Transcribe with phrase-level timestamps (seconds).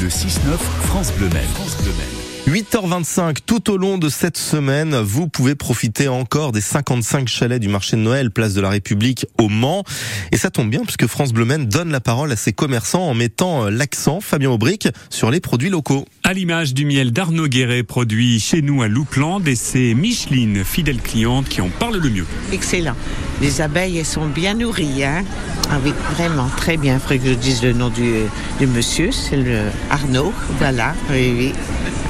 [0.00, 1.46] Le 6-9, France Bleu Maine.
[1.52, 2.30] France Bleu Maine.
[2.54, 7.68] 8h25, tout au long de cette semaine, vous pouvez profiter encore des 55 chalets du
[7.68, 9.84] marché de Noël, place de la République au Mans.
[10.32, 13.14] Et ça tombe bien puisque France Bleu Maine donne la parole à ses commerçants en
[13.14, 16.06] mettant euh, l'accent, Fabien Aubric, sur les produits locaux.
[16.30, 21.00] À l'image du miel d'Arnaud Guéret, produit chez nous à Loupland, et c'est Micheline, fidèle
[21.02, 22.26] cliente, qui en parle le mieux.
[22.52, 22.94] Excellent.
[23.42, 25.02] Les abeilles, elles sont bien nourries.
[25.02, 25.24] Hein
[25.72, 26.94] ah oui, vraiment, très bien.
[26.94, 28.12] Il faudrait que je dise le nom du,
[28.60, 29.58] du monsieur, c'est le
[29.90, 31.52] Arnaud, voilà, oui, oui.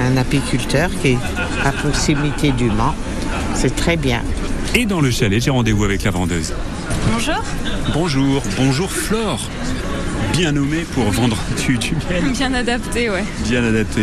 [0.01, 1.17] Un apiculteur qui est
[1.63, 2.93] à proximité du Mans.
[3.55, 4.21] C'est très bien.
[4.75, 6.53] Et dans le chalet, j'ai rendez-vous avec la vendeuse.
[7.11, 7.41] Bonjour.
[7.91, 9.49] Bonjour, bonjour Flore.
[10.41, 11.37] Bien nommé pour vendre
[11.67, 12.31] du, du miel.
[12.33, 13.23] Bien adapté, ouais.
[13.47, 14.01] Bien adapté.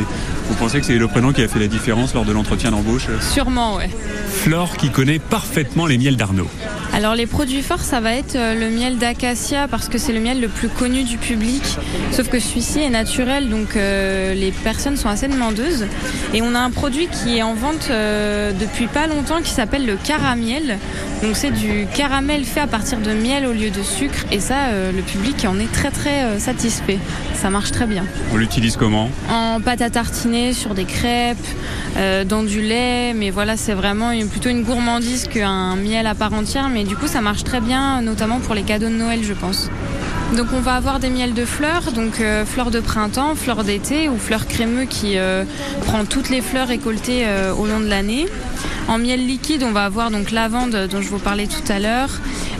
[0.48, 3.06] Vous pensez que c'est le prénom qui a fait la différence lors de l'entretien d'embauche
[3.20, 3.90] Sûrement, ouais.
[4.28, 6.48] Flore qui connaît parfaitement les miels d'Arnaud.
[6.94, 10.20] Alors les produits forts, ça va être euh, le miel d'acacia parce que c'est le
[10.20, 11.62] miel le plus connu du public.
[12.12, 15.86] Sauf que celui-ci est naturel, donc euh, les personnes sont assez demandeuses.
[16.32, 19.86] Et on a un produit qui est en vente euh, depuis pas longtemps qui s'appelle
[19.86, 20.78] le caramiel.
[21.22, 24.24] Donc c'est du caramel fait à partir de miel au lieu de sucre.
[24.32, 26.98] Et ça, le public en est très très satisfait.
[27.34, 28.04] Ça marche très bien.
[28.32, 29.10] On l'utilise comment?
[29.28, 31.36] En pâte à tartiner, sur des crêpes,
[32.26, 33.14] dans du lait.
[33.14, 36.68] Mais voilà, c'est vraiment plutôt une gourmandise qu'un miel à part entière.
[36.68, 39.70] Mais du coup, ça marche très bien, notamment pour les cadeaux de Noël, je pense.
[40.36, 44.10] Donc on va avoir des miels de fleurs, donc euh, fleurs de printemps, fleurs d'été
[44.10, 45.44] ou fleurs crémeux qui euh,
[45.86, 48.26] prend toutes les fleurs récoltées euh, au long de l'année.
[48.88, 52.10] En miel liquide, on va avoir donc lavande dont je vous parlais tout à l'heure,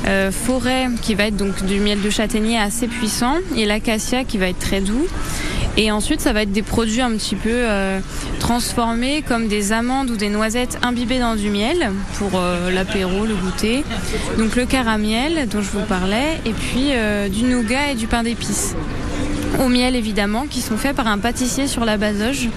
[0.06, 4.38] euh, forêt qui va être donc du miel de châtaignier assez puissant et l'acacia qui
[4.38, 5.06] va être très doux.
[5.80, 8.00] Et ensuite, ça va être des produits un petit peu euh,
[8.40, 13.36] transformés comme des amandes ou des noisettes imbibées dans du miel pour euh, l'apéro, le
[13.36, 13.84] goûter.
[14.38, 18.24] Donc le caramiel dont je vous parlais et puis euh, du nougat et du pain
[18.24, 18.74] d'épices.
[19.60, 22.48] Au miel évidemment qui sont faits par un pâtissier sur la basoge.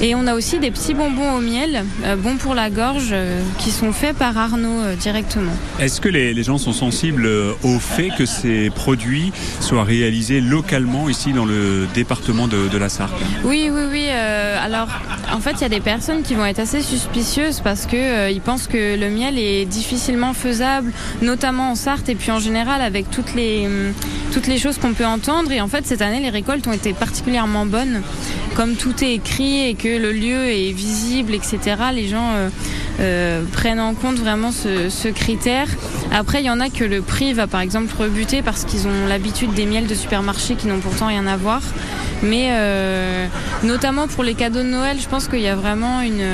[0.00, 3.40] Et on a aussi des petits bonbons au miel, euh, bons pour la gorge, euh,
[3.58, 5.52] qui sont faits par Arnaud euh, directement.
[5.80, 7.28] Est-ce que les, les gens sont sensibles
[7.62, 12.88] au fait que ces produits soient réalisés localement ici dans le département de, de la
[12.88, 13.14] Sarthe?
[13.44, 14.08] Oui, oui, oui.
[14.08, 14.88] alors,
[15.32, 18.40] en fait, il y a des personnes qui vont être assez suspicieuses parce que ils
[18.40, 23.10] pensent que le miel est difficilement faisable, notamment en Sarthe et puis en général avec
[23.10, 23.92] toutes les hum,
[24.32, 25.52] toutes les choses qu'on peut entendre.
[25.52, 28.02] Et en fait, cette année, les récoltes ont été particulièrement bonnes.
[28.56, 31.58] Comme tout est écrit et que le lieu est visible, etc.
[31.92, 32.48] Les gens euh,
[33.00, 35.68] euh, prennent en compte vraiment ce, critère.
[36.12, 39.06] Après, il y en a que le prix va par exemple rebuter parce qu'ils ont
[39.08, 41.62] l'habitude des miels de supermarché qui n'ont pourtant rien à voir.
[42.22, 43.26] Mais euh,
[43.62, 46.24] notamment pour les cadeaux de Noël, je pense qu'il y a vraiment une,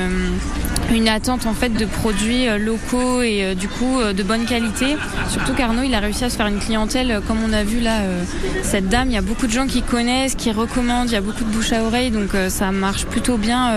[0.91, 4.45] une attente en fait de produits euh, locaux et euh, du coup euh, de bonne
[4.45, 4.97] qualité.
[5.29, 7.99] Surtout qu'Arnaud, il a réussi à se faire une clientèle, comme on a vu là,
[8.63, 11.21] cette dame, il y a beaucoup de gens qui connaissent, qui recommandent, il y a
[11.21, 13.71] beaucoup de bouche à oreille, donc ça marche plutôt bien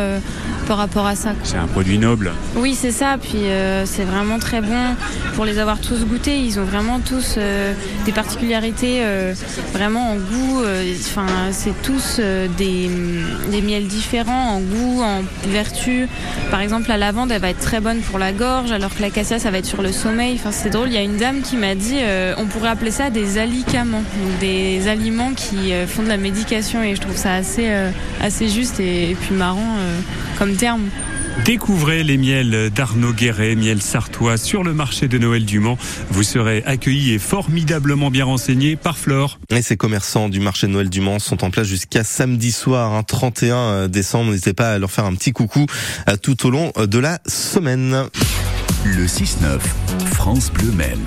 [0.67, 1.33] par rapport à ça.
[1.45, 2.33] C'est un produit noble.
[2.57, 3.17] Oui, c'est ça.
[3.21, 3.43] Puis
[3.85, 4.97] c'est vraiment très bon
[5.35, 6.39] pour les avoir tous goûtés.
[6.39, 7.39] Ils ont vraiment tous
[8.05, 9.03] des particularités
[9.73, 10.63] vraiment en goût.
[11.07, 12.21] Enfin, c'est tous
[12.59, 12.91] des,
[13.51, 16.09] des miels différents en goût, en vertu.
[16.51, 19.39] Par exemple, la lavande, elle va être très bonne pour la gorge, alors que l'acacia,
[19.39, 20.37] ça va être sur le sommeil.
[20.37, 20.89] Enfin, c'est drôle.
[20.89, 23.99] Il y a une dame qui m'a dit, euh, on pourrait appeler ça des alicaments,
[23.99, 26.83] donc des aliments qui euh, font de la médication.
[26.83, 27.91] Et je trouve ça assez, euh,
[28.41, 29.77] juste et, puis marrant
[30.39, 30.89] comme terme.
[31.43, 35.77] Découvrez les miels d'Arnaud Guéret, miel sartois, sur le marché de Noël du Mans.
[36.11, 39.39] Vous serez accueillis et formidablement bien renseignés par Flore.
[39.51, 42.95] Et ces commerçants du marché de Noël du Mans sont en place jusqu'à samedi soir,
[42.95, 44.31] hein, 31 décembre.
[44.31, 45.67] N'hésitez pas à leur faire un petit coucou
[46.09, 48.05] euh, tout au long de la semaine.
[48.85, 49.61] Le 6-9,
[50.13, 51.05] France Bleu Maine.